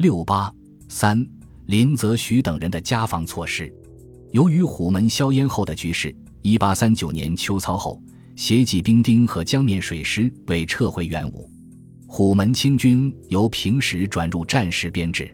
[0.00, 0.50] 六八
[0.88, 1.22] 三，
[1.66, 3.70] 林则徐等人的家防措施。
[4.32, 8.02] 由于虎门硝烟后的局势，一八三九年秋操后，
[8.34, 11.50] 协济兵丁和江面水师被撤回元武，
[12.06, 15.30] 虎门清军由平时转入战时编制。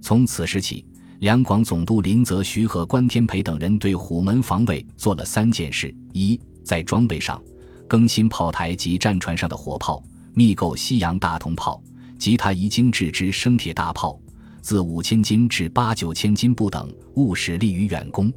[0.00, 0.86] 从此时起，
[1.18, 7.38] 两广总督林则徐和关天培等人对虎门防卫做了三件事：一，在装备上
[7.86, 10.02] 更新炮台及战船上的火炮，
[10.32, 11.78] 密购西洋大铜炮。
[12.18, 14.20] 及他已经制之生铁大炮，
[14.60, 18.32] 自五千斤至八九千斤不等，务使利于远攻，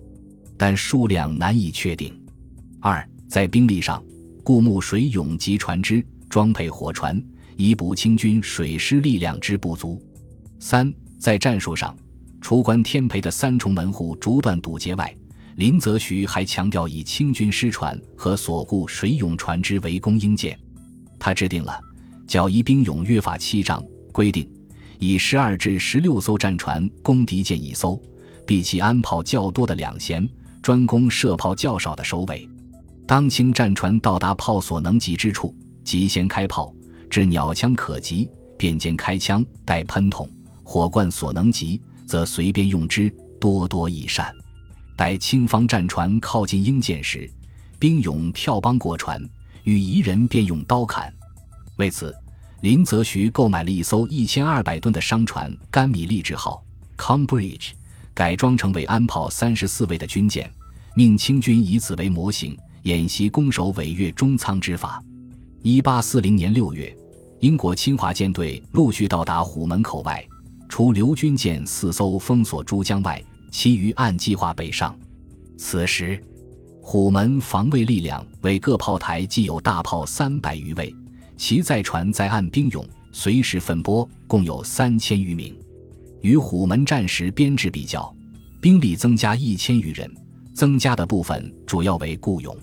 [0.58, 2.18] 但数量难以确定。
[2.80, 4.02] 二，在兵力上，
[4.44, 7.22] 固木水勇及船只，装配火船，
[7.58, 10.02] 以补清军水师力量之不足。
[10.60, 11.96] 三，在战术上，
[12.40, 15.16] 除关天培的三重门户逐段堵截外，
[15.56, 20.58] 林则徐还强调以清军师船和所固水勇船只为攻应舰。
[21.20, 21.80] 他制定了。
[22.32, 24.50] 剿夷兵勇约法七章规定，
[25.00, 28.02] 以十二至十六艘战船攻敌舰一艘，
[28.48, 30.26] 避其安炮较多的两舷，
[30.62, 32.48] 专攻射炮较少的首尾。
[33.06, 36.74] 当清战船到达炮所能及之处，即先开炮，
[37.10, 40.26] 至鸟枪可及，便间开枪，待喷筒、
[40.64, 44.34] 火罐所能及，则随便用之，多多益善。
[44.96, 47.30] 待清方战船靠近应舰时，
[47.78, 49.22] 兵勇跳帮过船，
[49.66, 51.14] 与夷人便用刀砍。
[51.78, 52.16] 为此，
[52.62, 56.64] 林则徐购买了一艘一千二百吨的商船“甘米利治号
[56.96, 57.72] ”（Combridge），
[58.14, 60.48] 改装成为安炮三十四位的军舰，
[60.96, 65.04] 命清军以此为模型，演习攻守违越中仓之法。
[65.64, 66.96] 一八四零年六月，
[67.40, 70.24] 英国侵华舰队陆续到达虎门口外，
[70.70, 74.96] 除留军舰四艘封锁珠江外，其余按计划北上。
[75.58, 76.24] 此时，
[76.80, 80.96] 虎门防卫力量为各炮台计有大炮三百余位。
[81.42, 85.58] 其在船在岸兵勇随时分拨，共有三千余名。
[86.22, 88.16] 与虎门战时编制比较，
[88.62, 90.08] 兵力增加一千余人，
[90.54, 92.56] 增加的部分主要为雇勇。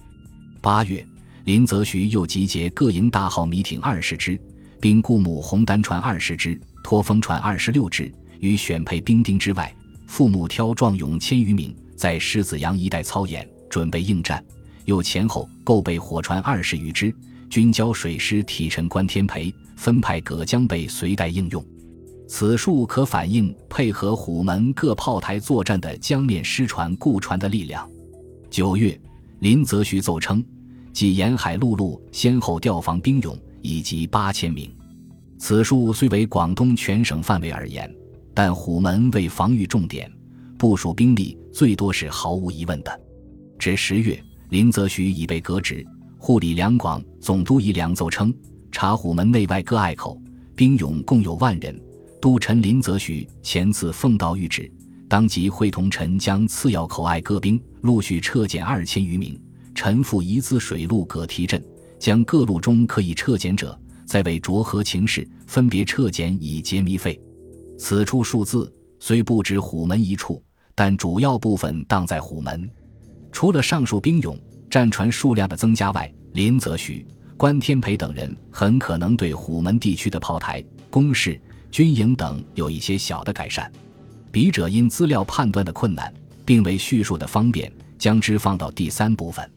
[0.61, 1.05] 八月，
[1.43, 4.41] 林则徐又集结各营大号米艇二十只，
[4.81, 9.75] 并雇募红单船二十只、拖风船二十六只，与选配兵丁之外，
[10.07, 14.43] 复募挑壮勇千余名，在狮子洋一带操演，准备应战。
[14.85, 17.13] 又前后购备火船二十余只。
[17.49, 21.65] 军交水师体臣关天培分派葛江备随带应用，
[22.27, 27.89] 此数可反映配合虎门各炮台作战的江面失船固船的力量。
[28.51, 28.99] 九月，
[29.41, 30.45] 林则徐奏称，
[30.93, 34.71] 即沿海陆路先后调防兵勇以及八千名。
[35.39, 37.93] 此数虽为广东全省范围而言，
[38.35, 40.11] 但虎门为防御重点，
[40.59, 43.01] 部署兵力最多是毫无疑问的。
[43.59, 44.21] 至十月，
[44.51, 45.87] 林则徐已被革职。
[46.19, 48.35] 护理两广总督以两奏称，
[48.73, 50.21] 查虎门内外各隘口
[50.55, 51.81] 兵勇共有万人。
[52.21, 54.69] 都臣林则徐前次奉道谕旨，
[55.09, 59.41] 当即会同臣将次要口隘各兵陆续撤减二千余名。
[59.73, 61.65] 臣复移资水路各提镇，
[62.01, 67.19] 将各路中可以撤减者，再为着何情势，分别撤减以节糜费。
[67.79, 70.43] 此处数字虽不止虎门一处，
[70.75, 72.69] 但主要部分当在虎门。
[73.31, 74.37] 除了上述兵勇。
[74.71, 77.07] 战船数量的增加外，林则徐、
[77.37, 81.41] 关天培等人很可能对虎门地区的炮台、工事、
[81.71, 83.71] 军营等有一些小的改善。
[84.31, 86.13] 笔者因资料判断的困难，
[86.45, 89.51] 并为叙述的方便，将之放到第三部分。